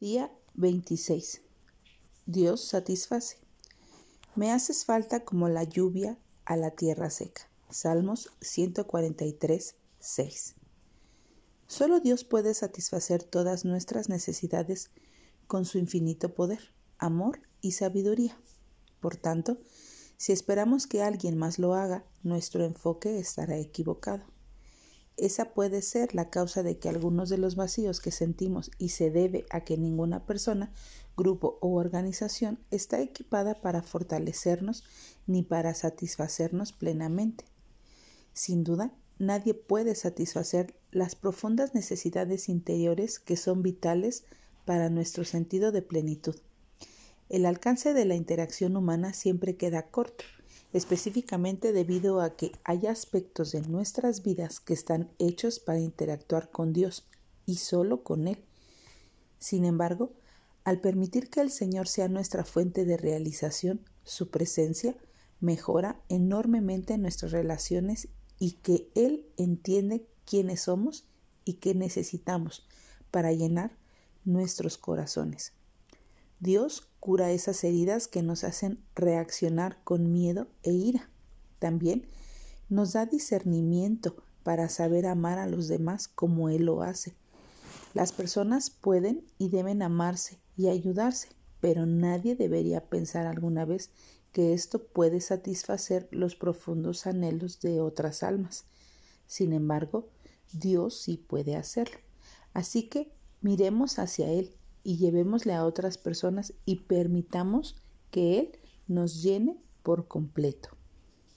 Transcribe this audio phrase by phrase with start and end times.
[0.00, 1.40] Día 26.
[2.26, 3.38] Dios satisface.
[4.34, 7.48] Me haces falta como la lluvia a la tierra seca.
[7.70, 10.56] Salmos 143, 6.
[11.68, 14.90] Solo Dios puede satisfacer todas nuestras necesidades
[15.46, 18.36] con su infinito poder, amor y sabiduría.
[18.98, 19.58] Por tanto,
[20.16, 24.24] si esperamos que alguien más lo haga, nuestro enfoque estará equivocado.
[25.16, 29.10] Esa puede ser la causa de que algunos de los vacíos que sentimos y se
[29.10, 30.72] debe a que ninguna persona,
[31.16, 34.82] grupo o organización está equipada para fortalecernos
[35.26, 37.44] ni para satisfacernos plenamente.
[38.32, 44.24] Sin duda, nadie puede satisfacer las profundas necesidades interiores que son vitales
[44.64, 46.34] para nuestro sentido de plenitud.
[47.28, 50.24] El alcance de la interacción humana siempre queda corto
[50.74, 56.72] específicamente debido a que hay aspectos de nuestras vidas que están hechos para interactuar con
[56.72, 57.06] Dios
[57.46, 58.44] y solo con Él.
[59.38, 60.12] Sin embargo,
[60.64, 64.96] al permitir que el Señor sea nuestra fuente de realización, su presencia
[65.38, 68.08] mejora enormemente nuestras relaciones
[68.40, 71.04] y que Él entiende quiénes somos
[71.44, 72.66] y qué necesitamos
[73.12, 73.76] para llenar
[74.24, 75.52] nuestros corazones.
[76.44, 81.08] Dios cura esas heridas que nos hacen reaccionar con miedo e ira.
[81.58, 82.06] También
[82.68, 87.14] nos da discernimiento para saber amar a los demás como Él lo hace.
[87.94, 91.28] Las personas pueden y deben amarse y ayudarse,
[91.62, 93.90] pero nadie debería pensar alguna vez
[94.30, 98.66] que esto puede satisfacer los profundos anhelos de otras almas.
[99.26, 100.10] Sin embargo,
[100.52, 101.96] Dios sí puede hacerlo.
[102.52, 104.54] Así que miremos hacia Él
[104.84, 107.76] y llevémosle a otras personas y permitamos
[108.10, 110.68] que Él nos llene por completo.